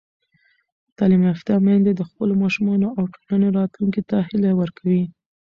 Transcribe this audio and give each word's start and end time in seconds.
تعلیم 0.97 1.21
یافته 1.29 1.51
میندې 1.65 1.91
د 1.95 2.01
خپلو 2.09 2.33
ماشومانو 2.43 2.87
او 2.97 3.03
ټولنې 3.13 3.49
راتلونکي 3.59 4.01
ته 4.09 4.17
هیله 4.29 4.51
ورکوي. 4.61 5.03